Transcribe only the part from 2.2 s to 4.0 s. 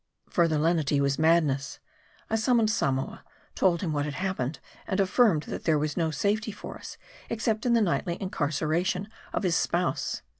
I summoned Samoa, told him